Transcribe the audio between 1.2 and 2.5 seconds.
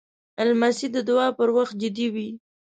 پر وخت جدي وي.